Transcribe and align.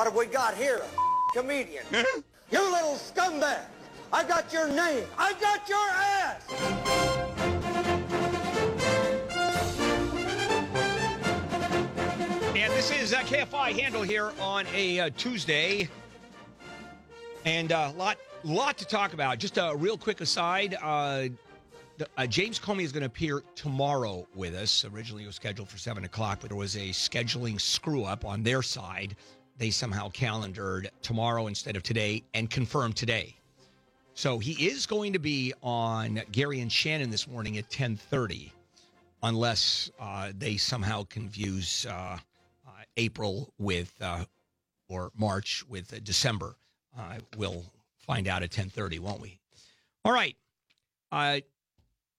What 0.00 0.06
have 0.06 0.16
we 0.16 0.24
got 0.24 0.54
here? 0.54 0.80
A 0.80 1.38
comedian. 1.38 1.84
you 1.92 2.72
little 2.72 2.94
scumbag. 2.94 3.66
I 4.10 4.24
got 4.24 4.50
your 4.50 4.66
name. 4.66 5.04
I 5.18 5.34
got 5.34 5.68
your 5.68 5.78
ass. 5.90 6.42
And 12.56 12.72
this 12.72 12.90
is 12.90 13.12
uh, 13.12 13.18
KFI 13.18 13.78
Handel 13.78 14.00
here 14.00 14.32
on 14.40 14.66
a 14.74 15.00
uh, 15.00 15.10
Tuesday. 15.18 15.86
And 17.44 17.70
a 17.70 17.80
uh, 17.80 17.92
lot, 17.92 18.16
lot 18.42 18.78
to 18.78 18.86
talk 18.86 19.12
about. 19.12 19.36
Just 19.36 19.58
a 19.58 19.74
real 19.76 19.98
quick 19.98 20.22
aside. 20.22 20.78
Uh, 20.80 21.28
the, 21.98 22.08
uh, 22.16 22.26
James 22.26 22.58
Comey 22.58 22.84
is 22.84 22.92
going 22.92 23.02
to 23.02 23.06
appear 23.06 23.42
tomorrow 23.54 24.26
with 24.34 24.54
us. 24.54 24.86
Originally, 24.86 25.24
it 25.24 25.26
was 25.26 25.36
scheduled 25.36 25.68
for 25.68 25.76
7 25.76 26.04
o'clock, 26.04 26.38
but 26.40 26.48
there 26.48 26.56
was 26.56 26.74
a 26.76 26.88
scheduling 26.88 27.60
screw 27.60 28.04
up 28.04 28.24
on 28.24 28.42
their 28.42 28.62
side. 28.62 29.14
They 29.60 29.70
somehow 29.70 30.08
calendared 30.08 30.90
tomorrow 31.02 31.46
instead 31.46 31.76
of 31.76 31.82
today 31.82 32.22
and 32.32 32.48
confirmed 32.48 32.96
today. 32.96 33.36
So 34.14 34.38
he 34.38 34.52
is 34.52 34.86
going 34.86 35.12
to 35.12 35.18
be 35.18 35.52
on 35.62 36.22
Gary 36.32 36.60
and 36.60 36.72
Shannon 36.72 37.10
this 37.10 37.28
morning 37.28 37.58
at 37.58 37.64
1030 37.64 38.54
unless 39.22 39.90
uh, 40.00 40.32
they 40.38 40.56
somehow 40.56 41.04
confuse 41.10 41.84
uh, 41.84 41.92
uh, 41.92 42.70
April 42.96 43.52
with 43.58 43.92
uh, 44.00 44.24
or 44.88 45.12
March 45.14 45.62
with 45.68 45.92
uh, 45.92 45.98
December. 46.02 46.56
Uh, 46.98 47.18
we'll 47.36 47.66
find 47.98 48.28
out 48.28 48.42
at 48.42 48.50
10:30, 48.50 48.98
won't 48.98 49.20
we? 49.20 49.38
All 50.06 50.12
right. 50.12 50.36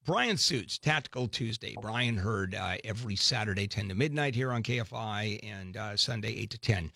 Bryan 0.03 0.37
Suits, 0.37 0.77
Tactical 0.77 1.27
Tuesday. 1.27 1.75
Bryan 1.81 2.17
heard 2.17 2.55
every 2.83 3.15
Saturday 3.15 3.67
10 3.67 3.89
to 3.89 3.95
midnight 3.95 4.35
here 4.35 4.51
on 4.51 4.61
KFI 4.61 5.39
and 5.43 5.99
Sunday 5.99 6.35
8 6.35 6.49
to 6.51 6.57
10. 6.59 6.91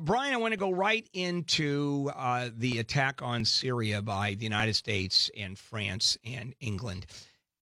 Bryan, 0.00 0.34
I 0.34 0.36
want 0.38 0.52
to 0.52 0.58
go 0.58 0.70
right 0.70 1.08
into 1.12 2.10
the 2.56 2.78
attack 2.78 3.22
on 3.22 3.44
Syria 3.44 4.02
by 4.02 4.34
the 4.34 4.44
United 4.44 4.74
States 4.74 5.30
and 5.36 5.58
France 5.58 6.18
and 6.24 6.54
England. 6.60 7.06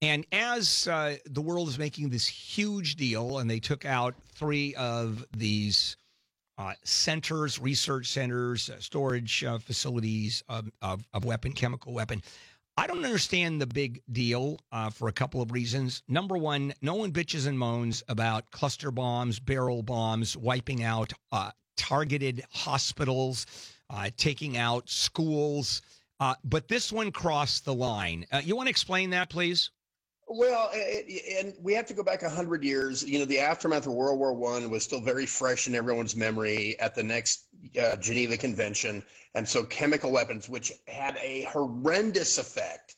And 0.04 0.26
as 0.32 0.86
uh, 0.86 1.16
the 1.24 1.40
world 1.40 1.68
is 1.68 1.78
making 1.78 2.10
this 2.10 2.26
huge 2.26 2.96
deal, 2.96 3.38
and 3.38 3.48
they 3.48 3.58
took 3.58 3.86
out 3.86 4.14
three 4.34 4.74
of 4.74 5.24
these 5.34 5.96
uh, 6.58 6.74
centers, 6.84 7.58
research 7.58 8.08
centers, 8.08 8.68
uh, 8.68 8.78
storage 8.80 9.42
uh, 9.42 9.58
facilities 9.58 10.42
of, 10.46 10.70
of, 10.82 11.06
of, 11.14 11.24
weapon, 11.24 11.52
chemical 11.52 11.94
weapon. 11.94 12.22
I 12.76 12.86
don't 12.86 13.04
understand 13.04 13.62
the 13.62 13.66
big 13.66 14.02
deal 14.12 14.58
uh, 14.72 14.90
for 14.90 15.08
a 15.08 15.12
couple 15.12 15.40
of 15.40 15.52
reasons. 15.52 16.02
Number 16.06 16.36
one, 16.36 16.74
no 16.82 16.96
one 16.96 17.10
bitches 17.10 17.46
and 17.46 17.58
moans 17.58 18.02
about 18.06 18.50
cluster 18.50 18.90
bombs, 18.90 19.40
barrel 19.40 19.82
bombs, 19.82 20.36
wiping 20.36 20.82
out 20.82 21.14
uh, 21.32 21.50
targeted 21.76 22.44
hospitals, 22.50 23.46
taking 24.16 24.56
out 24.56 24.88
schools. 24.88 25.82
but 26.44 26.68
this 26.68 26.92
one 26.92 27.12
crossed 27.12 27.64
the 27.64 27.74
line. 27.74 28.26
you 28.42 28.56
want 28.56 28.66
to 28.66 28.70
explain 28.70 29.10
that, 29.10 29.30
please? 29.30 29.70
Well, 30.26 30.70
and 31.38 31.54
we 31.60 31.74
have 31.74 31.86
to 31.86 31.94
go 31.94 32.02
back 32.02 32.22
hundred 32.22 32.64
years. 32.64 33.04
You 33.04 33.18
know, 33.18 33.24
the 33.24 33.38
aftermath 33.38 33.86
of 33.86 33.92
World 33.92 34.18
War 34.18 34.32
One 34.32 34.70
was 34.70 34.82
still 34.82 35.00
very 35.00 35.26
fresh 35.26 35.68
in 35.68 35.74
everyone's 35.74 36.16
memory 36.16 36.78
at 36.80 36.94
the 36.94 37.02
next 37.02 37.44
uh, 37.80 37.96
Geneva 37.96 38.36
Convention, 38.36 39.02
and 39.34 39.46
so 39.46 39.64
chemical 39.64 40.10
weapons, 40.10 40.48
which 40.48 40.72
had 40.88 41.18
a 41.20 41.42
horrendous 41.44 42.38
effect 42.38 42.96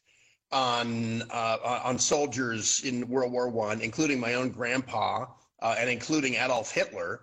on 0.53 1.23
uh, 1.31 1.81
on 1.85 1.99
soldiers 1.99 2.83
in 2.85 3.09
World 3.09 3.33
War 3.33 3.49
One, 3.49 3.81
including 3.81 4.21
my 4.21 4.35
own 4.35 4.51
grandpa 4.51 5.27
uh, 5.61 5.75
and 5.79 5.91
including 5.91 6.35
Adolf 6.35 6.71
Hitler. 6.71 7.23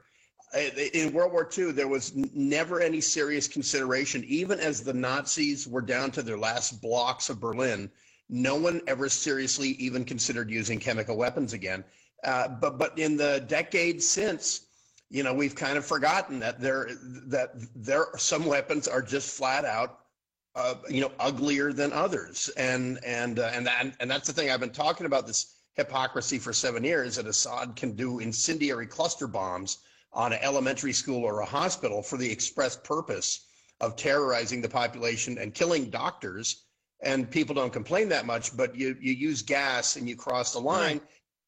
In 0.55 1.13
World 1.13 1.31
War 1.31 1.49
II, 1.57 1.71
there 1.71 1.87
was 1.87 2.13
never 2.15 2.79
any 2.79 3.01
serious 3.01 3.47
consideration, 3.47 4.23
even 4.25 4.59
as 4.59 4.83
the 4.83 4.93
Nazis 4.93 5.67
were 5.67 5.81
down 5.81 6.11
to 6.11 6.21
their 6.21 6.37
last 6.37 6.81
blocks 6.81 7.29
of 7.29 7.39
Berlin 7.39 7.89
no 8.29 8.55
one 8.55 8.81
ever 8.87 9.09
seriously 9.09 9.69
even 9.69 10.03
considered 10.05 10.49
using 10.49 10.79
chemical 10.79 11.15
weapons 11.15 11.53
again. 11.53 11.83
Uh, 12.23 12.47
but 12.47 12.77
but 12.77 12.97
in 12.97 13.17
the 13.17 13.43
decades 13.47 14.07
since, 14.07 14.61
you 15.09 15.23
know, 15.23 15.33
we've 15.33 15.55
kind 15.55 15.77
of 15.77 15.85
forgotten 15.85 16.39
that 16.39 16.59
there 16.59 16.89
that 17.27 17.51
there 17.75 18.07
some 18.17 18.45
weapons 18.45 18.87
are 18.87 19.01
just 19.01 19.35
flat 19.37 19.65
out, 19.65 19.99
uh, 20.55 20.75
you 20.89 21.01
know, 21.01 21.11
uglier 21.19 21.73
than 21.73 21.91
others, 21.91 22.49
and 22.57 22.99
and 23.05 23.39
uh, 23.39 23.51
and 23.53 23.67
that 23.67 23.95
and 23.99 24.09
that's 24.09 24.27
the 24.27 24.33
thing. 24.33 24.49
I've 24.49 24.61
been 24.61 24.69
talking 24.69 25.05
about 25.05 25.27
this 25.27 25.55
hypocrisy 25.75 26.39
for 26.39 26.53
seven 26.53 26.83
years 26.83 27.17
that 27.17 27.27
Assad 27.27 27.75
can 27.75 27.93
do 27.95 28.19
incendiary 28.19 28.87
cluster 28.87 29.27
bombs 29.27 29.79
on 30.13 30.33
an 30.33 30.39
elementary 30.41 30.93
school 30.93 31.23
or 31.23 31.39
a 31.39 31.45
hospital 31.45 32.01
for 32.01 32.17
the 32.17 32.31
express 32.31 32.75
purpose 32.75 33.47
of 33.81 33.95
terrorizing 33.95 34.61
the 34.61 34.69
population 34.69 35.37
and 35.37 35.53
killing 35.53 35.89
doctors 35.89 36.63
and 37.03 37.29
people 37.29 37.53
don't 37.53 37.73
complain 37.73 38.09
that 38.09 38.25
much, 38.25 38.55
but 38.55 38.75
you 38.75 38.95
you 38.99 39.13
use 39.13 39.41
gas 39.41 39.97
and 39.97 40.07
you 40.07 40.15
cross 40.15 40.53
the 40.53 40.59
line. 40.59 40.97
Right. 40.97 41.07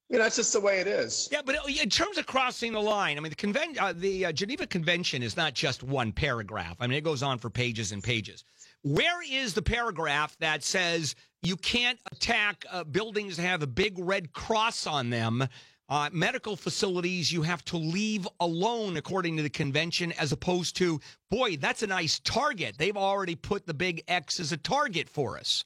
You 0.09 0.17
know, 0.17 0.23
that's 0.23 0.35
just 0.35 0.53
the 0.53 0.59
way 0.59 0.79
it 0.79 0.87
is. 0.87 1.27
Yeah, 1.31 1.41
but 1.43 1.57
in 1.67 1.89
terms 1.89 2.19
of 2.19 2.27
crossing 2.27 2.73
the 2.73 2.81
line, 2.81 3.17
I 3.17 3.21
mean, 3.21 3.31
the 3.31 3.35
conven- 3.35 3.81
uh, 3.81 3.93
the 3.93 4.27
uh, 4.27 4.31
Geneva 4.31 4.67
Convention 4.67 5.23
is 5.23 5.35
not 5.35 5.55
just 5.55 5.81
one 5.81 6.11
paragraph. 6.11 6.77
I 6.79 6.85
mean, 6.85 6.97
it 6.97 7.03
goes 7.03 7.23
on 7.23 7.39
for 7.39 7.49
pages 7.49 7.91
and 7.91 8.03
pages. 8.03 8.43
Where 8.83 9.23
is 9.27 9.55
the 9.55 9.63
paragraph 9.63 10.37
that 10.39 10.63
says 10.63 11.15
you 11.41 11.57
can't 11.57 11.97
attack 12.11 12.65
uh, 12.69 12.83
buildings 12.83 13.37
that 13.37 13.43
have 13.43 13.63
a 13.63 13.67
big 13.67 13.97
red 13.97 14.31
cross 14.31 14.85
on 14.85 15.09
them 15.09 15.47
uh, 15.89 16.09
medical 16.11 16.55
facilities 16.55 17.31
you 17.31 17.43
have 17.43 17.63
to 17.65 17.77
leave 17.77 18.27
alone 18.39 18.97
according 18.97 19.37
to 19.37 19.43
the 19.43 19.49
convention, 19.49 20.11
as 20.13 20.31
opposed 20.31 20.75
to, 20.77 20.99
boy, 21.29 21.57
that's 21.57 21.83
a 21.83 21.87
nice 21.87 22.19
target. 22.19 22.75
They've 22.77 22.97
already 22.97 23.35
put 23.35 23.65
the 23.65 23.73
big 23.73 24.03
X 24.07 24.39
as 24.39 24.51
a 24.51 24.57
target 24.57 25.09
for 25.09 25.37
us. 25.37 25.63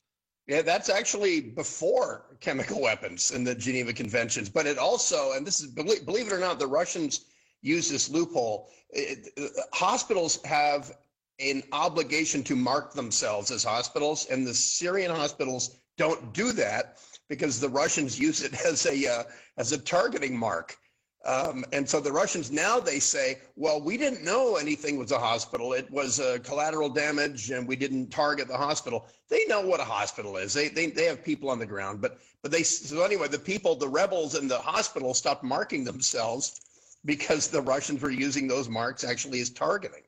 Yeah, 0.47 0.61
that's 0.61 0.89
actually 0.89 1.41
before 1.41 2.25
chemical 2.41 2.81
weapons 2.89 3.31
in 3.31 3.43
the 3.43 3.55
Geneva 3.55 3.93
Conventions. 3.93 4.49
But 4.49 4.65
it 4.65 4.77
also, 4.77 5.33
and 5.33 5.45
this 5.45 5.61
is, 5.61 5.67
believe, 5.67 6.27
it 6.27 6.33
or 6.33 6.39
not, 6.39 6.59
the 6.59 6.67
Russians 6.67 7.25
use 7.61 7.89
this 7.89 8.09
loophole. 8.09 8.69
It, 8.89 9.29
hospitals 9.73 10.43
have 10.43 10.97
an 11.39 11.63
obligation 11.71 12.43
to 12.43 12.55
mark 12.55 12.93
themselves 12.93 13.51
as 13.51 13.63
hospitals, 13.63 14.25
and 14.25 14.45
the 14.45 14.53
Syrian 14.53 15.11
hospitals 15.11 15.77
don't 15.97 16.33
do 16.33 16.51
that 16.53 16.97
because 17.29 17.59
the 17.59 17.69
Russians 17.69 18.19
use 18.19 18.41
it 18.41 18.53
as 18.65 18.85
a 18.85 19.07
uh, 19.07 19.23
as 19.57 19.71
a 19.71 19.77
targeting 19.77 20.37
mark. 20.37 20.77
Um, 21.25 21.65
and 21.73 21.87
so 21.87 21.99
the 21.99 22.11
Russians 22.11 22.49
now 22.49 22.79
they 22.79 22.99
say, 22.99 23.39
well, 23.55 23.81
we 23.81 23.97
didn't 23.97 24.23
know 24.23 24.55
anything 24.55 24.97
was 24.97 25.11
a 25.11 25.19
hospital. 25.19 25.73
It 25.73 25.89
was 25.91 26.19
uh, 26.19 26.37
collateral 26.43 26.89
damage, 26.89 27.51
and 27.51 27.67
we 27.67 27.75
didn't 27.75 28.09
target 28.09 28.47
the 28.47 28.57
hospital. 28.57 29.07
They 29.29 29.45
know 29.45 29.59
what 29.61 29.81
a 29.81 29.83
hospital 29.83 30.37
is. 30.37 30.53
They, 30.53 30.69
they 30.69 30.87
they 30.87 31.05
have 31.05 31.23
people 31.23 31.49
on 31.49 31.59
the 31.59 31.65
ground, 31.65 32.01
but 32.01 32.19
but 32.41 32.51
they 32.51 32.63
so 32.63 33.03
anyway, 33.03 33.27
the 33.27 33.39
people, 33.39 33.75
the 33.75 33.87
rebels 33.87 34.35
in 34.35 34.47
the 34.47 34.57
hospital 34.57 35.13
stopped 35.13 35.43
marking 35.43 35.83
themselves 35.83 36.61
because 37.05 37.47
the 37.47 37.61
Russians 37.61 38.01
were 38.01 38.11
using 38.11 38.47
those 38.47 38.69
marks 38.69 39.03
actually 39.03 39.41
as 39.41 39.49
targeting. 39.49 40.03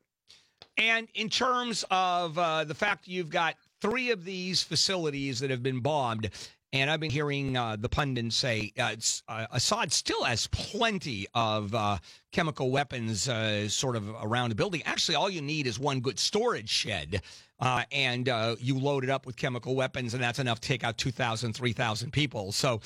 And 0.77 1.07
in 1.13 1.29
terms 1.29 1.83
of 1.91 2.37
uh, 2.37 2.63
the 2.63 2.73
fact 2.73 3.07
you've 3.07 3.29
got 3.29 3.55
three 3.81 4.11
of 4.11 4.23
these 4.23 4.63
facilities 4.63 5.39
that 5.39 5.49
have 5.49 5.63
been 5.63 5.81
bombed, 5.81 6.29
and 6.73 6.89
I've 6.89 6.99
been 6.99 7.11
hearing 7.11 7.57
uh, 7.57 7.75
the 7.75 7.89
pundits 7.89 8.35
say 8.35 8.71
uh, 8.79 8.95
uh, 9.27 9.45
Assad 9.51 9.91
still 9.91 10.23
has 10.23 10.47
plenty 10.47 11.27
of 11.33 11.75
uh, 11.75 11.97
chemical 12.31 12.71
weapons 12.71 13.27
uh, 13.27 13.67
sort 13.67 13.95
of 13.95 14.09
around 14.21 14.49
the 14.49 14.55
building. 14.55 14.81
Actually, 14.85 15.15
all 15.15 15.29
you 15.29 15.41
need 15.41 15.67
is 15.67 15.79
one 15.79 15.99
good 15.99 16.17
storage 16.17 16.69
shed, 16.69 17.21
uh, 17.59 17.83
and 17.91 18.27
you 18.59 18.77
load 18.79 19.03
it 19.03 19.09
up 19.09 19.25
with 19.25 19.35
chemical 19.35 19.75
weapons, 19.75 20.13
and 20.13 20.23
that's 20.23 20.39
enough 20.39 20.59
to 20.61 20.67
take 20.67 20.83
out 20.83 20.97
2,000, 20.97 21.53
3,000 21.53 22.11
people. 22.11 22.51
So, 22.51 22.79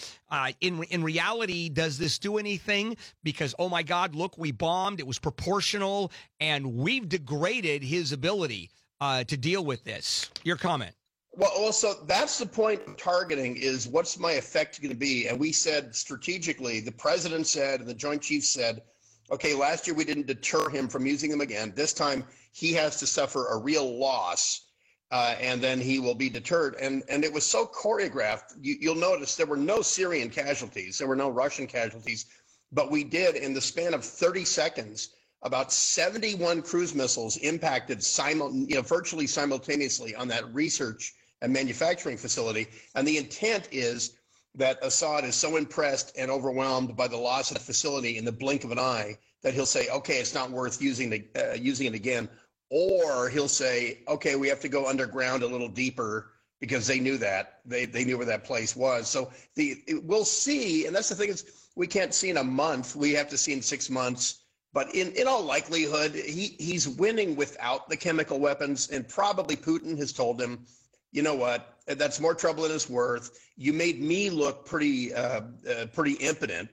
in, 0.61 0.83
in 0.85 1.03
reality, 1.03 1.69
does 1.69 1.97
this 1.97 2.17
do 2.17 2.37
anything? 2.37 2.97
Because, 3.23 3.55
oh 3.59 3.69
my 3.69 3.83
God, 3.83 4.15
look, 4.15 4.37
we 4.37 4.51
bombed, 4.51 4.99
it 4.99 5.07
was 5.07 5.19
proportional, 5.19 6.11
and 6.39 6.75
we've 6.75 7.07
degraded 7.07 7.83
his 7.83 8.11
ability 8.11 8.71
to 9.01 9.37
deal 9.37 9.63
with 9.63 9.83
this. 9.83 10.29
Your 10.43 10.57
comment. 10.57 10.95
Well, 11.37 11.51
also 11.53 11.95
that's 12.05 12.39
the 12.39 12.45
point 12.45 12.81
of 12.87 12.95
targeting 12.95 13.57
is 13.57 13.89
what's 13.89 14.17
my 14.17 14.33
effect 14.33 14.81
going 14.81 14.91
to 14.91 14.97
be? 14.97 15.27
And 15.27 15.37
we 15.37 15.51
said 15.51 15.93
strategically, 15.93 16.79
the 16.79 16.93
president 16.93 17.45
said, 17.45 17.81
and 17.81 17.89
the 17.89 17.93
Joint 17.93 18.21
Chiefs 18.21 18.47
said, 18.47 18.83
okay, 19.29 19.53
last 19.53 19.85
year 19.85 19.95
we 19.97 20.05
didn't 20.05 20.27
deter 20.27 20.69
him 20.69 20.87
from 20.87 21.05
using 21.05 21.29
them 21.29 21.41
again. 21.41 21.73
This 21.75 21.91
time 21.91 22.23
he 22.53 22.71
has 22.73 22.97
to 22.99 23.07
suffer 23.07 23.47
a 23.47 23.57
real 23.57 23.99
loss, 23.99 24.67
uh, 25.11 25.35
and 25.41 25.61
then 25.61 25.81
he 25.81 25.99
will 25.99 26.15
be 26.15 26.29
deterred. 26.29 26.75
And 26.79 27.03
and 27.09 27.25
it 27.25 27.33
was 27.33 27.45
so 27.45 27.65
choreographed. 27.65 28.53
You, 28.61 28.77
you'll 28.79 28.95
notice 28.95 29.35
there 29.35 29.45
were 29.45 29.57
no 29.57 29.81
Syrian 29.81 30.29
casualties, 30.29 30.97
there 30.97 31.07
were 31.07 31.17
no 31.17 31.29
Russian 31.29 31.67
casualties, 31.67 32.27
but 32.71 32.91
we 32.91 33.03
did 33.03 33.35
in 33.35 33.53
the 33.53 33.61
span 33.61 33.93
of 33.93 34.05
30 34.05 34.45
seconds. 34.45 35.09
About 35.43 35.71
71 35.71 36.63
cruise 36.63 36.95
missiles 36.95 37.37
impacted 37.37 38.03
you 38.17 38.75
know, 38.75 38.81
virtually 38.81 39.27
simultaneously 39.27 40.15
on 40.15 40.27
that 40.29 40.51
research 40.55 41.13
and 41.41 41.51
manufacturing 41.51 42.17
facility. 42.17 42.67
And 42.95 43.07
the 43.07 43.17
intent 43.17 43.69
is 43.71 44.17
that 44.55 44.79
Assad 44.81 45.25
is 45.25 45.35
so 45.35 45.57
impressed 45.57 46.13
and 46.17 46.31
overwhelmed 46.31 46.95
by 46.95 47.07
the 47.07 47.17
loss 47.17 47.51
of 47.51 47.57
the 47.57 47.63
facility 47.63 48.17
in 48.17 48.25
the 48.25 48.31
blink 48.31 48.63
of 48.63 48.71
an 48.71 48.79
eye 48.79 49.17
that 49.43 49.53
he'll 49.53 49.65
say, 49.65 49.87
"Okay, 49.89 50.17
it's 50.17 50.33
not 50.33 50.49
worth 50.49 50.81
using 50.81 51.09
the 51.09 51.25
uh, 51.35 51.53
using 51.53 51.87
it 51.87 51.93
again," 51.93 52.29
or 52.69 53.29
he'll 53.29 53.47
say, 53.47 53.99
"Okay, 54.07 54.35
we 54.35 54.47
have 54.47 54.61
to 54.61 54.69
go 54.69 54.87
underground 54.87 55.43
a 55.43 55.47
little 55.47 55.69
deeper." 55.69 56.31
Because 56.61 56.87
they 56.87 57.01
knew 57.01 57.17
that 57.17 57.59
they 57.65 57.85
they 57.85 58.05
knew 58.05 58.17
where 58.17 58.25
that 58.25 58.45
place 58.45 58.75
was, 58.77 59.09
so 59.09 59.29
the 59.55 59.83
it, 59.87 60.03
we'll 60.03 60.23
see, 60.23 60.87
and 60.87 60.95
that's 60.95 61.09
the 61.09 61.15
thing 61.15 61.29
is 61.29 61.69
we 61.75 61.85
can't 61.85 62.13
see 62.13 62.29
in 62.29 62.37
a 62.37 62.43
month. 62.43 62.95
We 62.95 63.13
have 63.13 63.29
to 63.29 63.37
see 63.37 63.53
in 63.53 63.61
six 63.61 63.89
months. 63.89 64.45
But 64.73 64.93
in, 64.93 65.13
in 65.13 65.25
all 65.25 65.41
likelihood, 65.41 66.13
he, 66.13 66.55
he's 66.59 66.87
winning 66.87 67.37
without 67.37 67.87
the 67.87 67.95
chemical 67.95 68.39
weapons. 68.39 68.89
And 68.89 69.07
probably 69.07 69.55
Putin 69.55 69.97
has 69.97 70.11
told 70.11 70.41
him, 70.41 70.65
you 71.15 71.21
know 71.21 71.33
what, 71.33 71.77
that's 71.87 72.19
more 72.19 72.35
trouble 72.35 72.63
than 72.63 72.73
it's 72.73 72.89
worth. 72.89 73.39
You 73.55 73.71
made 73.71 74.01
me 74.01 74.29
look 74.29 74.65
pretty 74.65 75.13
uh, 75.13 75.41
uh, 75.69 75.85
pretty 75.93 76.13
impotent. 76.13 76.69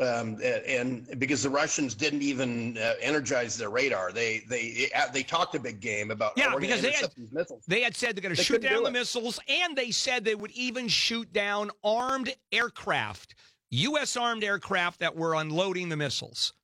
Um, 0.00 0.40
and 0.42 1.06
because 1.20 1.44
the 1.44 1.50
Russians 1.50 1.94
didn't 1.94 2.22
even 2.22 2.76
uh, 2.78 2.94
energize 3.00 3.56
their 3.56 3.70
radar, 3.70 4.10
they 4.10 4.40
they 4.48 4.90
they 5.12 5.22
talked 5.22 5.54
a 5.54 5.60
big 5.60 5.80
game 5.80 6.10
about 6.10 6.32
yeah 6.36 6.52
oh, 6.52 6.58
because 6.58 6.82
they 6.82 6.92
had 6.92 7.10
they 7.68 7.82
had 7.82 7.94
said 7.94 8.16
they're 8.16 8.22
going 8.22 8.34
to 8.34 8.42
shoot 8.42 8.62
down 8.62 8.82
the 8.82 8.90
missiles, 8.90 9.38
and 9.46 9.76
they 9.76 9.90
said 9.90 10.24
they 10.24 10.34
would 10.34 10.50
even 10.52 10.88
shoot 10.88 11.32
down 11.32 11.70
armed 11.84 12.34
aircraft. 12.50 13.34
U.S. 13.70 14.16
armed 14.16 14.44
aircraft 14.44 15.00
that 15.00 15.14
were 15.14 15.34
unloading 15.34 15.90
the 15.90 15.96
missiles. 15.96 16.54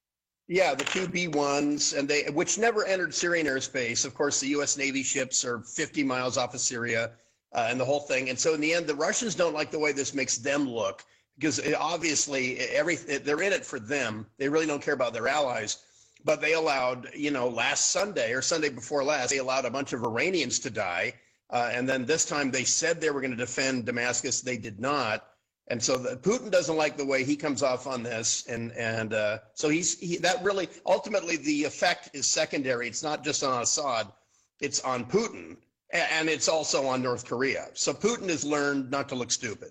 Yeah, 0.51 0.75
the 0.75 0.83
two 0.83 1.07
B 1.07 1.29
ones, 1.29 1.93
and 1.93 2.09
they 2.09 2.25
which 2.25 2.59
never 2.59 2.85
entered 2.85 3.15
Syrian 3.15 3.47
airspace. 3.47 4.05
Of 4.05 4.15
course, 4.15 4.41
the 4.41 4.49
U.S. 4.49 4.77
Navy 4.77 5.05
ships 5.05 5.45
are 5.45 5.61
50 5.61 6.03
miles 6.03 6.37
off 6.37 6.55
of 6.55 6.61
Syria, 6.61 7.13
uh, 7.53 7.69
and 7.71 7.79
the 7.79 7.85
whole 7.85 8.01
thing. 8.01 8.31
And 8.31 8.37
so, 8.37 8.53
in 8.55 8.61
the 8.61 8.75
end, 8.75 8.89
the 8.89 8.95
Russians 8.97 9.37
don't 9.37 9.55
like 9.55 9.71
the 9.71 9.79
way 9.79 9.93
this 9.93 10.13
makes 10.13 10.39
them 10.39 10.69
look 10.69 11.05
because 11.39 11.61
it, 11.61 11.77
obviously, 11.77 12.59
every 12.59 12.97
they're 12.97 13.43
in 13.43 13.53
it 13.53 13.65
for 13.65 13.79
them. 13.79 14.27
They 14.39 14.49
really 14.49 14.67
don't 14.67 14.83
care 14.83 14.95
about 14.95 15.13
their 15.13 15.29
allies. 15.29 15.85
But 16.25 16.41
they 16.41 16.55
allowed, 16.55 17.11
you 17.15 17.31
know, 17.31 17.49
last 17.49 17.93
Sunday 17.93 18.33
or 18.33 18.43
Sunday 18.43 18.71
before 18.71 19.05
last, 19.05 19.31
they 19.31 19.39
allowed 19.39 19.67
a 19.67 19.71
bunch 19.71 19.93
of 19.93 20.03
Iranians 20.03 20.59
to 20.61 20.71
die. 20.71 21.15
Uh, 21.49 21.71
and 21.73 21.89
then 21.89 22.05
this 22.05 22.25
time 22.25 22.51
they 22.51 22.65
said 22.65 23.01
they 23.01 23.11
were 23.11 23.21
going 23.21 23.31
to 23.31 23.37
defend 23.37 23.87
Damascus. 23.87 24.41
They 24.41 24.57
did 24.57 24.81
not. 24.81 25.30
And 25.71 25.81
so 25.81 25.97
the, 25.97 26.17
Putin 26.17 26.51
doesn't 26.51 26.77
like 26.77 26.97
the 26.97 27.05
way 27.05 27.23
he 27.23 27.37
comes 27.37 27.63
off 27.63 27.87
on 27.87 28.03
this, 28.03 28.45
and 28.49 28.73
and 28.73 29.15
uh, 29.15 29.39
so 29.55 29.69
he's 29.69 29.99
he, 30.01 30.17
that 30.17 30.43
really 30.43 30.69
ultimately 30.85 31.37
the 31.37 31.65
effect 31.65 32.11
is 32.13 32.27
secondary. 32.27 32.89
It's 32.89 33.05
not 33.05 33.23
just 33.23 33.45
on 33.45 33.63
Assad, 33.63 34.09
it's 34.61 34.81
on 34.81 35.05
Putin, 35.05 35.57
and 35.93 36.29
it's 36.29 36.49
also 36.49 36.87
on 36.87 37.03
North 37.03 37.25
Korea. 37.25 37.69
So 37.75 37.95
Putin 37.95 38.29
has 38.31 38.45
learned 38.45 38.91
not 38.91 39.09
to 39.11 39.15
look 39.15 39.31
stupid. 39.31 39.71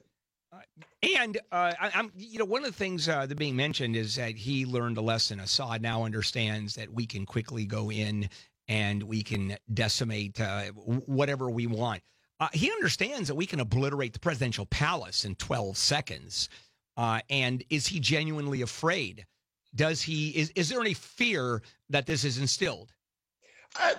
And 1.20 1.38
uh, 1.52 1.74
I, 1.80 1.92
am 1.94 2.12
you 2.18 2.40
know, 2.40 2.46
one 2.46 2.64
of 2.64 2.72
the 2.72 2.78
things 2.78 3.08
uh, 3.08 3.26
that 3.26 3.38
being 3.38 3.56
mentioned 3.56 3.96
is 3.96 4.16
that 4.16 4.36
he 4.36 4.66
learned 4.66 4.98
a 4.98 5.02
lesson. 5.02 5.40
Assad 5.40 5.82
now 5.82 6.04
understands 6.04 6.76
that 6.76 6.92
we 6.92 7.06
can 7.06 7.26
quickly 7.26 7.66
go 7.66 7.92
in 7.92 8.30
and 8.68 9.04
we 9.04 9.24
can 9.24 9.58
decimate 9.74 10.40
uh, 10.40 10.66
whatever 11.06 11.50
we 11.50 11.68
want. 11.68 12.02
Uh, 12.40 12.48
he 12.54 12.72
understands 12.72 13.28
that 13.28 13.36
we 13.36 13.46
can 13.46 13.60
obliterate 13.60 14.14
the 14.14 14.20
presidential 14.20 14.66
palace 14.68 15.26
in 15.26 15.36
12 15.36 15.78
seconds. 15.78 16.50
Uh, 16.96 17.20
and 17.30 17.64
is 17.70 17.88
he 17.88 18.00
genuinely 18.00 18.62
afraid? 18.62 19.26
Does 19.76 20.02
he 20.02 20.30
is 20.30 20.50
is 20.56 20.70
there 20.70 20.82
any 20.82 20.94
fear 20.96 21.62
that 21.90 22.06
this 22.06 22.24
is 22.24 22.40
instilled? 22.40 22.92
Uh, 23.80 23.94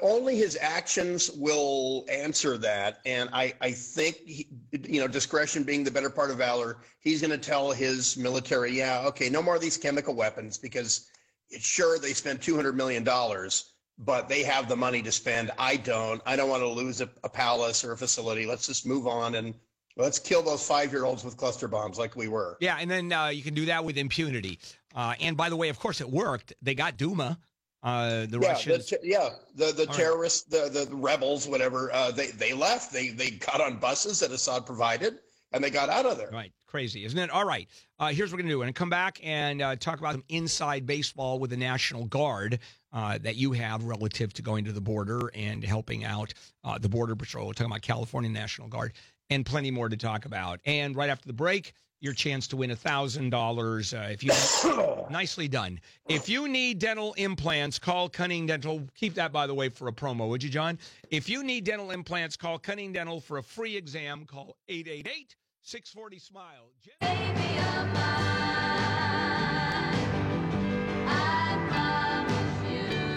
only 0.00 0.36
his 0.36 0.56
actions 0.58 1.30
will 1.32 2.06
answer 2.10 2.56
that, 2.56 3.00
and 3.04 3.28
I 3.32 3.52
I 3.60 3.72
think 3.72 4.16
he, 4.24 4.48
you 4.72 5.00
know 5.00 5.06
discretion 5.06 5.64
being 5.64 5.84
the 5.84 5.90
better 5.90 6.08
part 6.08 6.30
of 6.30 6.38
valor. 6.38 6.78
He's 7.00 7.20
going 7.20 7.30
to 7.30 7.38
tell 7.38 7.72
his 7.72 8.16
military, 8.16 8.72
yeah, 8.72 9.02
okay, 9.06 9.28
no 9.28 9.42
more 9.42 9.56
of 9.56 9.60
these 9.60 9.76
chemical 9.76 10.14
weapons 10.14 10.56
because 10.56 11.10
it's 11.50 11.66
sure 11.66 11.98
they 11.98 12.14
spent 12.14 12.40
two 12.40 12.56
hundred 12.56 12.74
million 12.74 13.04
dollars 13.04 13.74
but 14.04 14.28
they 14.28 14.42
have 14.42 14.68
the 14.68 14.76
money 14.76 15.02
to 15.02 15.12
spend. 15.12 15.50
I 15.58 15.76
don't. 15.76 16.22
I 16.26 16.36
don't 16.36 16.48
want 16.48 16.62
to 16.62 16.68
lose 16.68 17.00
a, 17.00 17.08
a 17.22 17.28
palace 17.28 17.84
or 17.84 17.92
a 17.92 17.96
facility. 17.96 18.46
Let's 18.46 18.66
just 18.66 18.86
move 18.86 19.06
on 19.06 19.34
and 19.34 19.54
let's 19.96 20.18
kill 20.18 20.42
those 20.42 20.66
five 20.66 20.90
year 20.92 21.04
olds 21.04 21.22
with 21.22 21.36
cluster 21.36 21.68
bombs 21.68 21.98
like 21.98 22.16
we 22.16 22.28
were. 22.28 22.56
Yeah, 22.60 22.78
and 22.80 22.90
then 22.90 23.12
uh, 23.12 23.28
you 23.28 23.42
can 23.42 23.54
do 23.54 23.66
that 23.66 23.84
with 23.84 23.98
impunity. 23.98 24.58
Uh, 24.94 25.14
and 25.20 25.36
by 25.36 25.48
the 25.48 25.56
way, 25.56 25.68
of 25.68 25.78
course, 25.78 26.00
it 26.00 26.10
worked. 26.10 26.54
They 26.62 26.74
got 26.74 26.96
Duma. 26.96 27.38
Uh, 27.82 28.26
the 28.26 28.38
yeah, 28.40 28.48
Russians. 28.48 28.90
The, 28.90 28.98
yeah, 29.02 29.30
the 29.54 29.72
the 29.72 29.86
terrorists, 29.86 30.52
right. 30.52 30.72
the 30.72 30.84
the 30.86 30.96
rebels, 30.96 31.46
whatever. 31.46 31.92
Uh, 31.92 32.10
they 32.10 32.28
they 32.28 32.52
left. 32.52 32.92
They 32.92 33.08
they 33.08 33.30
got 33.30 33.60
on 33.60 33.78
buses 33.78 34.20
that 34.20 34.30
Assad 34.30 34.66
provided, 34.66 35.18
and 35.52 35.62
they 35.62 35.70
got 35.70 35.88
out 35.88 36.06
of 36.06 36.18
there. 36.18 36.30
Right, 36.30 36.52
crazy, 36.66 37.04
isn't 37.04 37.18
it? 37.18 37.30
All 37.30 37.44
right. 37.44 37.68
Uh, 37.98 38.08
here's 38.08 38.30
what 38.30 38.36
we're 38.36 38.42
gonna 38.42 38.52
do. 38.52 38.58
We're 38.58 38.64
gonna 38.64 38.72
come 38.72 38.90
back 38.90 39.20
and 39.22 39.62
uh, 39.62 39.76
talk 39.76 39.98
about 39.98 40.12
some 40.12 40.24
inside 40.28 40.86
baseball 40.86 41.38
with 41.38 41.50
the 41.50 41.56
National 41.56 42.04
Guard 42.06 42.58
uh, 42.92 43.18
that 43.18 43.36
you 43.36 43.52
have 43.52 43.84
relative 43.84 44.32
to 44.34 44.42
going 44.42 44.64
to 44.64 44.72
the 44.72 44.80
border 44.80 45.30
and 45.34 45.64
helping 45.64 46.04
out 46.04 46.32
uh, 46.64 46.78
the 46.78 46.88
Border 46.88 47.16
Patrol. 47.16 47.46
We're 47.46 47.52
talking 47.52 47.70
about 47.72 47.82
California 47.82 48.30
National 48.30 48.68
Guard 48.68 48.92
and 49.28 49.46
plenty 49.46 49.70
more 49.70 49.88
to 49.88 49.96
talk 49.96 50.24
about. 50.24 50.60
And 50.64 50.96
right 50.96 51.10
after 51.10 51.26
the 51.26 51.32
break, 51.32 51.72
your 52.00 52.14
chance 52.14 52.48
to 52.48 52.56
win 52.56 52.70
a 52.70 52.76
thousand 52.76 53.30
dollars 53.30 53.92
uh, 53.92 54.08
if 54.10 54.24
you 54.24 54.32
nicely 55.10 55.48
done. 55.48 55.78
If 56.08 56.28
you 56.28 56.48
need 56.48 56.78
dental 56.78 57.12
implants, 57.14 57.78
call 57.78 58.08
Cunning 58.08 58.46
Dental. 58.46 58.82
Keep 58.94 59.14
that 59.14 59.32
by 59.32 59.46
the 59.46 59.54
way 59.54 59.68
for 59.68 59.88
a 59.88 59.92
promo, 59.92 60.28
would 60.28 60.42
you, 60.42 60.48
John? 60.48 60.78
If 61.10 61.28
you 61.28 61.44
need 61.44 61.64
dental 61.64 61.90
implants, 61.90 62.36
call 62.36 62.58
Cunning 62.58 62.92
Dental 62.92 63.20
for 63.20 63.38
a 63.38 63.42
free 63.42 63.76
exam. 63.76 64.24
Call 64.24 64.56
888 64.68 65.36
640 65.62 66.18
SMILE. 66.18 66.70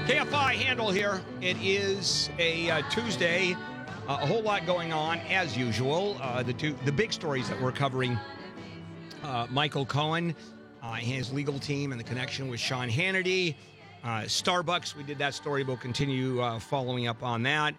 KFI 0.05 0.53
Handel 0.55 0.91
here. 0.91 1.21
It 1.41 1.55
is 1.61 2.29
a 2.37 2.69
uh, 2.69 2.81
Tuesday. 2.89 3.55
Uh, 4.07 4.19
a 4.21 4.25
whole 4.25 4.41
lot 4.41 4.65
going 4.65 4.91
on 4.91 5.19
as 5.29 5.55
usual. 5.57 6.17
Uh, 6.21 6.43
the 6.43 6.51
two, 6.51 6.75
the 6.83 6.91
big 6.91 7.13
stories 7.13 7.47
that 7.47 7.59
we're 7.61 7.71
covering: 7.71 8.19
uh, 9.23 9.47
Michael 9.49 9.85
Cohen, 9.85 10.35
uh, 10.81 10.93
his 10.95 11.31
legal 11.31 11.57
team, 11.57 11.91
and 11.91 11.99
the 11.99 12.03
connection 12.03 12.49
with 12.49 12.59
Sean 12.59 12.89
Hannity. 12.89 13.55
Uh, 14.03 14.23
Starbucks, 14.23 14.97
we 14.97 15.03
did 15.03 15.17
that 15.19 15.33
story. 15.33 15.63
We'll 15.63 15.77
continue 15.77 16.41
following 16.59 17.07
up 17.07 17.23
on 17.23 17.43
that. 17.43 17.73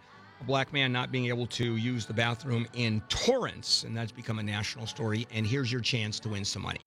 A 0.44 0.46
black 0.46 0.74
man 0.74 0.92
not 0.92 1.10
being 1.10 1.24
able 1.28 1.46
to 1.46 1.76
use 1.76 2.04
the 2.04 2.12
bathroom 2.12 2.66
in 2.74 3.00
Torrance, 3.08 3.84
and 3.84 3.96
that's 3.96 4.12
become 4.12 4.38
a 4.38 4.42
national 4.42 4.86
story. 4.86 5.26
And 5.32 5.46
here's 5.46 5.72
your 5.72 5.80
chance 5.80 6.20
to 6.20 6.28
win 6.28 6.44
some 6.44 6.60
money. 6.60 6.80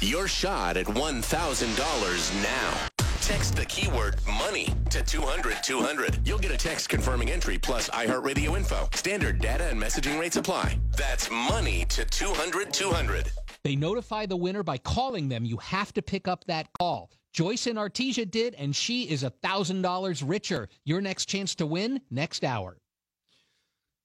Your 0.00 0.26
shot 0.26 0.76
at 0.76 0.86
$1,000 0.86 2.42
now. 2.42 2.74
Text 3.20 3.54
the 3.54 3.64
keyword 3.64 4.16
money 4.26 4.74
to 4.90 5.04
200 5.04 5.62
200. 5.62 6.26
You'll 6.26 6.40
get 6.40 6.50
a 6.50 6.56
text 6.56 6.88
confirming 6.88 7.30
entry 7.30 7.58
plus 7.58 7.88
iHeartRadio 7.90 8.56
info. 8.56 8.88
Standard 8.94 9.40
data 9.40 9.68
and 9.68 9.80
messaging 9.80 10.18
rates 10.18 10.34
apply. 10.34 10.80
That's 10.96 11.30
money 11.30 11.84
to 11.90 12.04
200 12.04 12.72
200. 12.72 13.30
They 13.62 13.76
notify 13.76 14.26
the 14.26 14.36
winner 14.36 14.64
by 14.64 14.78
calling 14.78 15.28
them. 15.28 15.44
You 15.44 15.58
have 15.58 15.92
to 15.92 16.02
pick 16.02 16.26
up 16.26 16.44
that 16.46 16.66
call. 16.80 17.12
Joyce 17.36 17.66
and 17.66 17.76
Artesia 17.76 18.28
did, 18.30 18.54
and 18.54 18.74
she 18.74 19.02
is 19.02 19.22
a 19.22 19.30
$1,000 19.44 20.22
richer. 20.26 20.70
Your 20.84 21.02
next 21.02 21.26
chance 21.26 21.54
to 21.56 21.66
win 21.66 22.00
next 22.10 22.44
hour. 22.44 22.78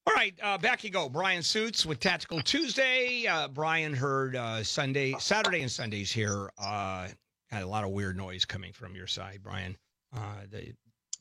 All 0.06 0.14
right, 0.14 0.34
uh, 0.44 0.58
back 0.58 0.84
you 0.84 0.90
go. 0.90 1.08
Bryan 1.08 1.42
Suits 1.42 1.86
with 1.86 2.02
Tactical 2.02 2.42
Tuesday. 2.42 3.28
Uh, 3.28 3.48
Bryan 3.48 3.94
heard 3.94 4.36
uh, 4.36 4.62
Sunday, 4.64 5.16
Saturday, 5.18 5.62
and 5.62 5.72
Sundays 5.72 6.12
here. 6.12 6.52
Uh, 6.58 7.08
had 7.50 7.64
a 7.64 7.68
lot 7.68 7.86
of 7.86 7.92
weird 7.92 8.18
noise 8.18 8.44
coming 8.44 8.74
from 8.74 8.96
your 8.96 9.08
side, 9.08 9.40
Bryan. 9.42 9.78
Uh, 10.14 10.42
the 10.50 10.74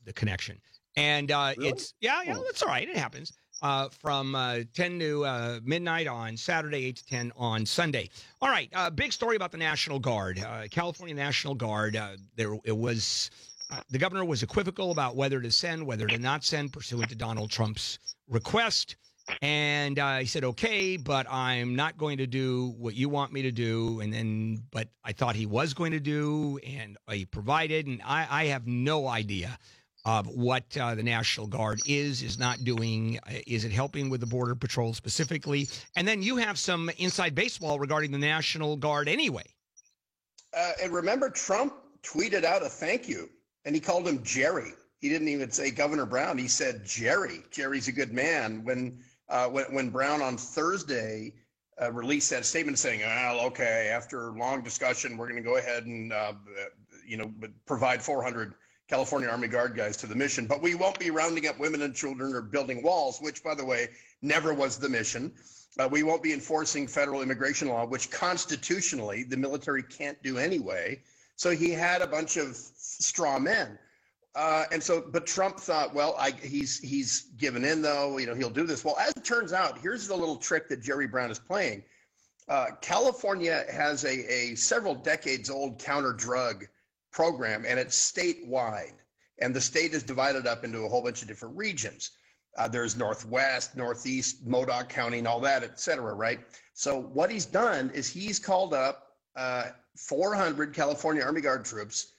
the 0.05 0.13
connection, 0.13 0.59
and 0.97 1.31
uh, 1.31 1.55
really? 1.57 1.71
it's 1.71 1.95
yeah, 2.01 2.23
yeah, 2.25 2.37
oh. 2.37 2.43
that's 2.45 2.63
all 2.63 2.69
right. 2.69 2.89
It 2.89 2.97
happens. 2.97 3.33
Uh, 3.63 3.91
from 3.91 4.35
uh, 4.35 4.61
10 4.73 4.99
to 4.99 5.23
uh, 5.27 5.61
midnight 5.63 6.07
on 6.07 6.35
Saturday, 6.35 6.87
8 6.87 6.97
to 6.97 7.05
10 7.05 7.33
on 7.37 7.67
Sunday. 7.67 8.09
All 8.41 8.49
right, 8.49 8.71
uh, 8.73 8.89
big 8.89 9.13
story 9.13 9.37
about 9.37 9.53
the 9.53 9.59
National 9.59 9.99
Guard, 9.99 10.43
uh, 10.43 10.63
California 10.71 11.15
National 11.15 11.55
Guard. 11.55 11.95
Uh, 11.95 12.13
there, 12.37 12.55
it 12.65 12.75
was 12.75 13.31
uh, 13.71 13.81
the 13.91 13.99
governor 13.99 14.25
was 14.25 14.43
equivocal 14.43 14.91
about 14.91 15.15
whether 15.15 15.41
to 15.41 15.51
send, 15.51 15.85
whether 15.85 16.07
to 16.07 16.19
not 16.19 16.43
send, 16.43 16.73
pursuant 16.73 17.09
to 17.11 17.15
Donald 17.15 17.51
Trump's 17.51 17.99
request. 18.29 18.97
And 19.43 19.99
uh, 19.99 20.19
he 20.19 20.27
said, 20.27 20.43
okay, 20.43 20.97
but 20.97 21.31
I'm 21.31 21.77
not 21.77 21.97
going 21.97 22.19
to 22.19 22.27
do 22.27 22.75
what 22.79 22.95
you 22.95 23.09
want 23.09 23.33
me 23.33 23.43
to 23.43 23.53
do. 23.53 24.01
And 24.01 24.13
then, 24.13 24.63
but 24.73 24.89
I 25.05 25.13
thought 25.13 25.37
he 25.37 25.47
was 25.47 25.73
going 25.73 25.93
to 25.93 26.01
do, 26.01 26.59
and 26.67 26.97
he 27.11 27.27
provided. 27.27 27.87
And 27.87 28.01
I, 28.05 28.27
I 28.29 28.45
have 28.47 28.67
no 28.67 29.07
idea 29.07 29.57
of 30.05 30.27
what 30.27 30.65
uh, 30.79 30.95
the 30.95 31.03
National 31.03 31.47
Guard 31.47 31.81
is, 31.87 32.23
is 32.23 32.39
not 32.39 32.65
doing. 32.65 33.19
Uh, 33.27 33.39
is 33.47 33.65
it 33.65 33.73
helping 33.73 34.09
with 34.11 34.21
the 34.21 34.27
Border 34.27 34.55
Patrol 34.55 34.95
specifically? 34.95 35.69
And 35.97 36.07
then 36.07 36.23
you 36.23 36.37
have 36.37 36.59
some 36.59 36.91
inside 36.99 37.35
baseball 37.35 37.79
regarding 37.79 38.11
the 38.11 38.19
National 38.19 38.77
Guard 38.77 39.09
anyway. 39.09 39.45
Uh, 40.57 40.73
and 40.83 40.93
remember, 40.93 41.31
Trump 41.31 41.75
tweeted 42.03 42.45
out 42.45 42.63
a 42.63 42.69
thank 42.69 43.09
you, 43.09 43.29
and 43.65 43.75
he 43.75 43.81
called 43.81 44.09
him 44.09 44.23
Jerry. 44.23 44.73
He 44.99 45.09
didn't 45.09 45.29
even 45.29 45.51
say 45.51 45.71
Governor 45.71 46.07
Brown. 46.07 46.39
He 46.39 46.49
said 46.49 46.85
Jerry. 46.85 47.43
Jerry's 47.51 47.89
a 47.89 47.93
good 47.93 48.13
man. 48.13 48.65
When 48.65 48.99
uh, 49.29 49.47
when, 49.47 49.65
when 49.73 49.91
Brown 49.91 50.21
on 50.23 50.37
Thursday 50.37 51.33
uh, 51.81 51.93
released 51.93 52.31
that 52.31 52.45
statement 52.45 52.79
saying, 52.79 53.01
well, 53.01 53.41
okay, 53.47 53.91
after 53.93 54.33
long 54.33 54.63
discussion, 54.63 55.17
we're 55.17 55.29
going 55.29 55.43
to 55.43 55.49
go 55.49 55.57
ahead 55.57 55.87
and, 55.87 56.13
uh, 56.13 56.33
you 57.07 57.17
know, 57.17 57.33
provide 57.65 58.03
400 58.03 58.55
California 58.91 59.29
Army 59.29 59.47
Guard 59.47 59.77
guys 59.77 59.97
to 59.99 60.09
the 60.09 60.17
mission, 60.17 60.47
but 60.47 60.61
we 60.61 60.75
won't 60.75 60.99
be 60.99 61.13
rounding 61.13 61.47
up 61.47 61.61
women 61.61 61.83
and 61.83 61.95
children 61.95 62.35
or 62.35 62.43
building 62.43 62.83
walls, 62.83 63.21
which, 63.21 63.41
by 63.45 63.55
the 63.55 63.65
way, 63.65 63.89
never 64.21 64.53
was 64.53 64.79
the 64.79 64.89
mission. 64.89 65.33
Uh, 65.79 65.89
we 65.89 66.03
won't 66.03 66.25
be 66.25 66.33
enforcing 66.33 66.89
federal 66.89 67.23
immigration 67.23 67.69
law, 67.69 67.87
which 67.87 68.11
constitutionally 68.11 69.23
the 69.23 69.37
military 69.37 69.85
can't 69.85 70.21
do 70.25 70.39
anyway. 70.39 71.01
So 71.37 71.51
he 71.51 71.71
had 71.71 72.03
a 72.03 72.07
bunch 72.09 72.37
of 72.37 72.57
straw 72.57 73.39
men. 73.39 73.79
Uh, 74.35 74.65
and 74.73 74.83
so, 74.83 75.05
but 75.13 75.25
Trump 75.25 75.61
thought, 75.61 75.95
well, 75.95 76.17
I, 76.19 76.33
he's 76.33 76.81
he's 76.81 77.29
given 77.39 77.65
in 77.65 77.83
though. 77.83 78.19
You 78.19 78.27
know, 78.27 78.35
he'll 78.35 78.51
do 78.51 78.67
this. 78.67 78.85
Well, 78.85 78.97
as 78.99 79.13
it 79.17 79.25
turns 79.25 79.53
out, 79.53 79.79
here's 79.79 80.09
the 80.09 80.17
little 80.17 80.37
trick 80.37 80.69
that 80.69 80.83
Jerry 80.83 81.07
Brown 81.07 81.31
is 81.31 81.39
playing. 81.39 81.85
Uh, 82.49 82.67
California 82.81 83.65
has 83.73 84.03
a, 84.05 84.33
a 84.33 84.57
several 84.57 84.97
decades 84.97 85.49
old 85.49 85.79
counter 85.79 86.13
drug 86.13 86.67
program, 87.11 87.65
and 87.67 87.79
it's 87.79 87.97
statewide. 88.13 88.95
And 89.41 89.55
the 89.55 89.61
state 89.61 89.95
is 89.95 90.03
divided 90.03 90.47
up 90.47 90.65
into 90.65 90.81
a 90.81 90.89
whole 90.89 91.03
bunch 91.03 91.23
of 91.23 91.29
different 91.29 91.57
regions. 91.57 92.11
Uh, 92.59 92.69
there's 92.69 92.97
Northwest, 92.97 93.77
Northeast, 93.77 94.47
Modoc 94.47 94.89
County, 94.89 95.19
and 95.19 95.29
all 95.29 95.41
that, 95.41 95.63
et 95.63 95.81
cetera, 95.81 96.15
right? 96.15 96.41
So 96.75 97.01
what 97.01 97.31
he's 97.31 97.47
done 97.47 97.91
is 97.95 98.09
he's 98.09 98.39
called 98.39 98.75
up 98.75 99.07
uh, 99.37 99.67
400 99.97 100.75
California 100.75 101.23
Army 101.23 101.41
Guard 101.41 101.65
troops, 101.65 102.15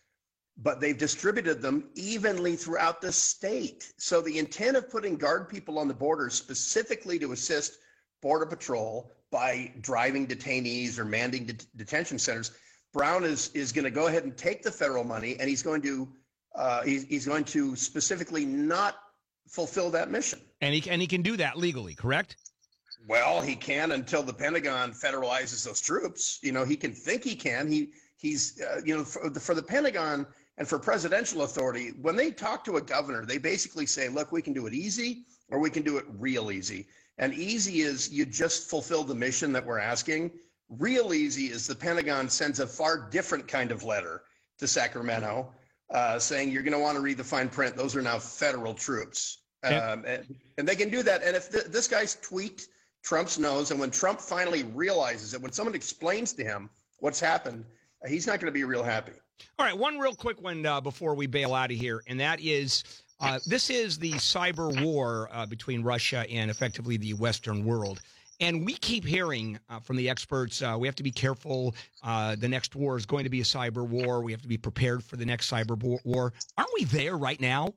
but 0.57 0.79
they've 0.79 0.98
distributed 0.98 1.62
them 1.62 1.89
evenly 1.95 2.55
throughout 2.55 3.01
the 3.01 3.12
state. 3.12 3.91
So 3.98 4.21
the 4.21 4.38
intent 4.38 4.77
of 4.77 4.89
putting 4.89 5.15
guard 5.15 5.50
people 5.50 5.79
on 5.79 5.88
the 5.88 5.93
border 5.93 6.29
specifically 6.29 7.19
to 7.19 7.31
assist 7.33 7.77
Border 8.21 8.45
Patrol 8.45 9.12
by 9.31 9.74
driving 9.81 10.27
detainees 10.27 11.00
or 11.00 11.05
manning 11.05 11.45
det- 11.45 11.65
detention 11.75 12.19
centers, 12.19 12.51
Brown 12.93 13.24
is 13.24 13.50
is 13.53 13.71
going 13.71 13.86
to 13.86 13.91
go 13.91 14.07
ahead 14.07 14.24
and 14.24 14.36
take 14.36 14.63
the 14.63 14.71
federal 14.71 15.03
money, 15.03 15.38
and 15.39 15.50
he's 15.50 15.63
going 15.63 15.81
to 15.83 16.10
uh, 16.55 16.81
he's, 16.83 17.03
he's 17.05 17.25
going 17.25 17.45
to 17.45 17.75
specifically 17.75 18.45
not 18.45 18.95
fulfill 19.48 19.89
that 19.91 20.12
mission. 20.12 20.39
And 20.62 20.74
he 20.74 20.89
and 20.89 21.01
he 21.01 21.07
can 21.07 21.21
do 21.21 21.38
that 21.38 21.57
legally, 21.57 21.95
correct? 21.95 22.38
Well, 23.07 23.41
he 23.41 23.55
can 23.55 23.91
until 23.91 24.24
the 24.24 24.33
Pentagon 24.33 24.91
federalizes 24.91 25.65
those 25.65 25.81
troops. 25.81 26.39
You 26.43 26.51
know, 26.51 26.65
he 26.65 26.75
can 26.75 26.93
think 26.93 27.24
he 27.24 27.36
can. 27.36 27.71
He 27.71 27.91
he's 28.17 28.62
uh, 28.62 28.81
you 28.83 28.95
know 28.95 29.03
for 29.03 29.29
the, 29.29 29.39
for 29.39 29.55
the 29.55 29.63
Pentagon 29.63 30.27
and 30.57 30.67
for 30.67 30.77
presidential 30.77 31.43
authority, 31.43 31.93
when 32.01 32.15
they 32.15 32.31
talk 32.31 32.63
to 32.65 32.77
a 32.77 32.81
governor, 32.81 33.25
they 33.25 33.38
basically 33.38 33.86
say, 33.86 34.10
"Look, 34.10 34.31
we 34.31 34.41
can 34.41 34.53
do 34.53 34.67
it 34.67 34.74
easy, 34.74 35.24
or 35.50 35.60
we 35.60 35.69
can 35.69 35.83
do 35.83 35.98
it 35.98 36.05
real 36.19 36.51
easy." 36.51 36.88
And 37.17 37.33
easy 37.33 37.81
is 37.81 38.12
you 38.12 38.25
just 38.25 38.69
fulfill 38.69 39.03
the 39.03 39.15
mission 39.15 39.51
that 39.53 39.65
we're 39.65 39.79
asking. 39.79 40.31
Real 40.79 41.13
easy 41.13 41.45
is 41.45 41.67
the 41.67 41.75
Pentagon 41.75 42.29
sends 42.29 42.59
a 42.59 42.67
far 42.67 43.09
different 43.09 43.47
kind 43.47 43.71
of 43.71 43.83
letter 43.83 44.23
to 44.59 44.67
Sacramento 44.67 45.51
uh, 45.89 46.17
saying 46.17 46.51
you're 46.51 46.63
going 46.63 46.73
to 46.73 46.79
want 46.79 46.95
to 46.95 47.01
read 47.01 47.17
the 47.17 47.23
fine 47.23 47.49
print. 47.49 47.75
Those 47.75 47.95
are 47.95 48.01
now 48.01 48.19
federal 48.19 48.73
troops. 48.73 49.39
Um, 49.63 50.05
and, 50.07 50.35
and, 50.57 50.67
they 50.67 50.75
can 50.75 50.89
do 50.89 51.03
that. 51.03 51.21
And 51.23 51.35
if 51.35 51.51
th- 51.51 51.65
this 51.65 51.87
guy's 51.87 52.15
tweaked 52.15 52.67
Trump's 53.03 53.37
nose, 53.37 53.69
and 53.69 53.79
when 53.79 53.91
Trump 53.91 54.19
finally 54.19 54.63
realizes 54.63 55.35
it, 55.35 55.41
when 55.41 55.51
someone 55.51 55.75
explains 55.75 56.33
to 56.33 56.43
him 56.43 56.69
what's 56.99 57.19
happened, 57.19 57.65
he's 58.07 58.25
not 58.25 58.39
going 58.39 58.47
to 58.47 58.51
be 58.51 58.63
real 58.63 58.81
happy. 58.81 59.11
All 59.59 59.65
right, 59.65 59.77
one 59.77 59.99
real 59.99 60.15
quick 60.15 60.41
one 60.41 60.65
uh, 60.65 60.81
before 60.81 61.13
we 61.13 61.27
bail 61.27 61.53
out 61.53 61.71
of 61.71 61.77
here, 61.77 62.01
and 62.07 62.19
that 62.19 62.39
is 62.39 62.83
uh, 63.19 63.39
this 63.45 63.69
is 63.69 63.99
the 63.99 64.13
cyber 64.13 64.83
war 64.83 65.29
uh, 65.31 65.45
between 65.45 65.83
Russia 65.83 66.25
and 66.29 66.49
effectively 66.49 66.97
the 66.97 67.13
Western 67.13 67.63
world. 67.63 68.01
And 68.41 68.65
we 68.65 68.74
keep 68.74 69.05
hearing 69.05 69.60
uh, 69.69 69.79
from 69.79 69.95
the 69.95 70.10
experts 70.10 70.62
uh, 70.63 70.75
we 70.77 70.88
have 70.88 70.95
to 70.95 71.03
be 71.03 71.12
careful. 71.12 71.75
Uh, 72.03 72.36
the 72.36 72.50
next 72.50 72.75
war 72.75 72.98
is 72.98 73.05
going 73.05 73.24
to 73.24 73.29
be 73.29 73.39
a 73.39 73.45
cyber 73.45 73.88
war. 73.88 74.21
We 74.24 74.31
have 74.31 74.41
to 74.41 74.48
be 74.48 74.57
prepared 74.57 75.03
for 75.03 75.15
the 75.15 75.25
next 75.25 75.50
cyber 75.50 75.81
war. 76.03 76.33
Aren't 76.57 76.71
we 76.74 76.86
there 76.86 77.17
right 77.17 77.39
now? 77.39 77.74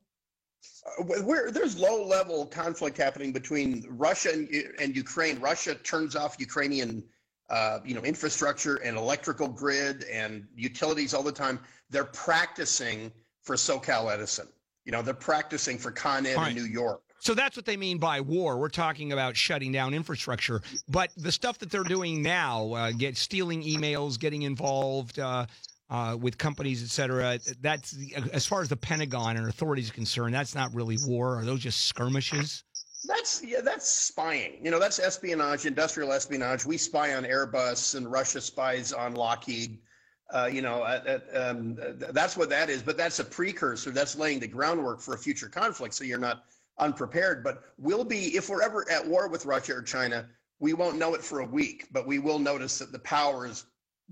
Uh, 0.99 1.51
there's 1.51 1.79
low 1.79 2.05
level 2.05 2.47
conflict 2.47 2.97
happening 2.97 3.31
between 3.31 3.85
Russia 3.91 4.31
and, 4.33 4.49
and 4.79 4.97
Ukraine. 4.97 5.39
Russia 5.39 5.75
turns 5.75 6.17
off 6.17 6.37
Ukrainian 6.39 7.05
uh, 7.51 7.81
you 7.85 7.95
know 7.95 8.01
infrastructure 8.01 8.77
and 8.77 8.97
electrical 8.97 9.49
grid 9.49 10.05
and 10.05 10.47
utilities 10.57 11.13
all 11.13 11.23
the 11.23 11.33
time. 11.33 11.61
They're 11.91 12.05
practicing 12.05 13.13
for 13.43 13.57
SoCal 13.57 14.11
Edison. 14.11 14.49
You 14.87 14.93
know, 14.93 15.03
they're 15.03 15.15
practicing 15.15 15.79
for 15.79 15.91
Con 15.91 16.27
Ed 16.27 16.37
right. 16.37 16.49
in 16.49 16.55
New 16.55 16.69
York. 16.69 17.04
So 17.25 17.33
that's 17.33 17.57
what 17.57 17.65
they 17.65 17.79
mean 17.79 17.97
by 17.97 18.21
war. 18.21 18.59
We're 18.59 18.69
talking 18.69 19.13
about 19.13 19.35
shutting 19.35 19.73
down 19.73 19.95
infrastructure, 19.95 20.61
but 20.89 21.09
the 21.17 21.33
stuff 21.33 21.59
that 21.61 21.71
they're 21.71 21.83
doing 21.83 22.23
now, 22.23 22.71
uh, 22.75 22.93
get 22.93 23.17
stealing 23.17 23.63
emails, 23.63 24.19
getting 24.21 24.43
involved 24.43 25.19
uh, 25.19 25.47
uh, 25.89 26.19
with 26.21 26.37
companies, 26.37 26.83
et 26.83 26.91
cetera. 26.91 27.39
That's 27.63 27.97
as 28.35 28.45
far 28.45 28.61
as 28.61 28.69
the 28.69 28.77
Pentagon 28.77 29.39
and 29.39 29.49
authorities 29.49 29.89
are 29.89 29.95
concerned. 29.95 30.35
That's 30.35 30.55
not 30.55 30.75
really 30.75 30.99
war. 31.07 31.37
Are 31.39 31.47
those 31.47 31.61
just 31.61 31.87
skirmishes? 31.87 32.63
That's 33.07 33.43
yeah, 33.43 33.63
that's 33.63 33.89
spying. 33.89 34.59
You 34.63 34.71
know, 34.71 34.79
that's 34.79 34.99
espionage, 34.99 35.65
industrial 35.65 36.13
espionage. 36.13 36.67
We 36.67 36.77
spy 36.77 37.15
on 37.15 37.25
Airbus, 37.25 37.95
and 37.95 38.11
Russia 38.13 38.43
spies 38.43 38.93
on 38.93 39.15
Lockheed. 39.15 39.79
Uh, 40.31 40.51
you 40.53 40.61
know, 40.61 40.83
uh, 40.83 41.21
um, 41.35 41.79
that's 41.99 42.37
what 42.37 42.51
that 42.51 42.69
is. 42.69 42.83
But 42.83 42.99
that's 42.99 43.19
a 43.19 43.25
precursor. 43.25 43.93
That's 43.93 44.15
laying 44.15 44.41
the 44.41 44.47
groundwork 44.47 45.01
for 45.01 45.15
a 45.15 45.19
future 45.19 45.49
conflict. 45.49 45.95
So 45.95 46.05
you're 46.05 46.19
not 46.19 46.45
unprepared. 46.79 47.45
But 47.45 47.63
we'll 47.79 48.05
be, 48.05 48.37
if 48.37 48.49
we're 48.49 48.63
ever 48.63 48.89
at 48.91 49.07
war 49.07 49.29
with 49.29 49.47
Russia 49.47 49.75
or 49.77 49.83
China, 49.83 50.29
we 50.61 50.73
won't 50.73 50.99
know 50.99 51.15
it 51.15 51.23
for 51.23 51.41
a 51.41 51.47
week, 51.47 51.89
but 51.93 52.07
we 52.07 52.19
will 52.19 52.39
notice 52.39 52.79
that 52.79 52.93
the 52.93 52.99
power 52.99 53.47
is 53.47 53.67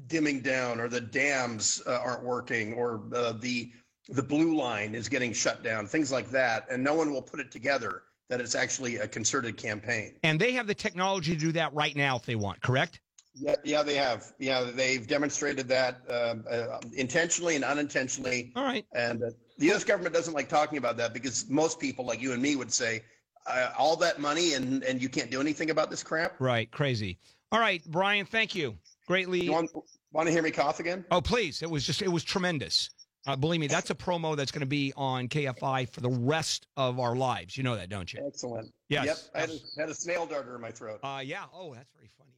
dimming 0.07 0.41
down, 0.41 0.81
or 0.81 0.89
the 0.89 1.01
dams 1.01 1.83
uh, 1.87 1.99
aren't 2.05 2.25
working, 2.25 2.75
or 2.75 3.03
uh, 3.15 3.33
the 3.33 3.71
the 4.09 4.23
blue 4.23 4.57
line 4.57 4.95
is 4.95 5.09
getting 5.09 5.33
shut 5.33 5.63
down, 5.63 5.87
things 5.87 6.11
like 6.11 6.29
that, 6.31 6.67
and 6.71 6.83
no 6.83 6.95
one 6.95 7.13
will 7.13 7.23
put 7.23 7.39
it 7.39 7.53
together 7.53 8.03
that 8.29 8.41
it's 8.41 8.55
actually 8.55 8.97
a 8.97 9.07
concerted 9.07 9.57
campaign. 9.57 10.15
And 10.23 10.41
they 10.41 10.53
have 10.53 10.67
the 10.67 10.75
technology 10.75 11.35
to 11.35 11.39
do 11.39 11.53
that 11.53 11.73
right 11.73 11.95
now 11.95 12.17
if 12.17 12.25
they 12.25 12.35
want, 12.35 12.61
correct? 12.63 13.01
Yeah, 13.35 13.55
yeah, 13.65 13.83
they 13.83 13.95
have. 13.95 14.33
Yeah, 14.39 14.65
they've 14.75 15.07
demonstrated 15.07 15.69
that 15.69 16.01
um, 16.11 16.45
uh, 16.51 16.81
intentionally 16.95 17.57
and 17.57 17.65
unintentionally. 17.65 18.53
All 18.57 18.65
right. 18.65 18.85
And 18.95 19.23
uh, 19.23 19.31
the 19.63 19.69
U.S. 19.69 19.85
government 19.85 20.13
doesn't 20.13 20.35
like 20.35 20.49
talking 20.49 20.77
about 20.77 20.97
that 20.97 21.15
because 21.15 21.49
most 21.49 21.79
people, 21.79 22.05
like 22.05 22.21
you 22.21 22.33
and 22.33 22.43
me, 22.43 22.57
would 22.57 22.73
say, 22.73 23.05
uh, 23.47 23.71
"All 23.79 23.95
that 23.97 24.19
money 24.19 24.55
and 24.55 24.83
and 24.83 25.01
you 25.01 25.09
can't 25.09 25.31
do 25.31 25.41
anything 25.41 25.71
about 25.71 25.89
this 25.89 26.03
crap." 26.03 26.35
Right. 26.41 26.69
Crazy. 26.73 27.21
All 27.53 27.61
right, 27.61 27.81
Bryan. 27.85 28.27
Thank 28.27 28.57
you. 28.57 28.77
Greatly. 29.07 29.45
You 29.45 29.53
want, 29.53 29.71
want 30.11 30.27
to 30.27 30.33
hear 30.33 30.43
me 30.43 30.51
cough 30.51 30.81
again? 30.81 31.05
Oh, 31.13 31.21
please. 31.21 31.63
It 31.63 31.71
was 31.71 31.87
just. 31.87 32.03
It 32.03 32.09
was 32.09 32.25
tremendous. 32.25 32.91
Uh, 33.25 33.37
believe 33.37 33.61
me, 33.61 33.69
that's 33.69 33.91
a 33.91 33.95
promo 33.95 34.37
that's 34.37 34.51
going 34.51 34.63
to 34.63 34.67
be 34.67 34.93
on 34.97 35.29
KFI 35.29 35.89
for 35.91 36.01
the 36.01 36.11
rest 36.11 36.67
of 36.77 36.99
our 36.99 37.15
lives. 37.15 37.57
You 37.57 37.63
know 37.63 37.77
that, 37.77 37.89
don't 37.89 38.13
you? 38.13 38.21
Excellent. 38.27 38.69
Yes. 38.89 39.07
Yep. 39.07 39.17
I 39.33 39.41
had 39.43 39.51
a, 39.51 39.81
had 39.81 39.89
a 39.91 39.95
snail 39.95 40.27
darter 40.27 40.57
in 40.57 40.61
my 40.61 40.73
throat. 40.73 40.99
Uh, 41.05 41.23
yeah. 41.25 41.45
Oh, 41.55 41.73
that's 41.73 41.93
very 41.95 42.11
funny. 42.19 42.33